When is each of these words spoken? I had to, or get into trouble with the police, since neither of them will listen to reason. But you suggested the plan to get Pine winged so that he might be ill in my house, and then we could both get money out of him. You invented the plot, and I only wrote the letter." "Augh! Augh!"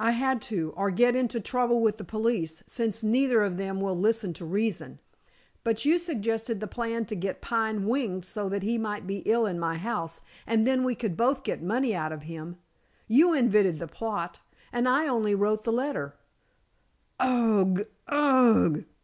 I 0.00 0.10
had 0.10 0.42
to, 0.50 0.74
or 0.76 0.90
get 0.90 1.14
into 1.14 1.38
trouble 1.38 1.80
with 1.80 1.96
the 1.96 2.02
police, 2.02 2.60
since 2.66 3.04
neither 3.04 3.44
of 3.44 3.56
them 3.56 3.80
will 3.80 3.96
listen 3.96 4.32
to 4.32 4.44
reason. 4.44 4.98
But 5.62 5.84
you 5.84 6.00
suggested 6.00 6.58
the 6.58 6.66
plan 6.66 7.04
to 7.04 7.14
get 7.14 7.40
Pine 7.40 7.86
winged 7.86 8.24
so 8.24 8.48
that 8.48 8.64
he 8.64 8.78
might 8.78 9.06
be 9.06 9.18
ill 9.18 9.46
in 9.46 9.60
my 9.60 9.76
house, 9.76 10.20
and 10.44 10.66
then 10.66 10.82
we 10.82 10.96
could 10.96 11.16
both 11.16 11.44
get 11.44 11.62
money 11.62 11.94
out 11.94 12.10
of 12.10 12.22
him. 12.24 12.56
You 13.06 13.32
invented 13.32 13.78
the 13.78 13.86
plot, 13.86 14.40
and 14.72 14.88
I 14.88 15.06
only 15.06 15.36
wrote 15.36 15.62
the 15.62 15.70
letter." 15.70 16.16
"Augh! 17.20 17.86
Augh!" 18.10 18.86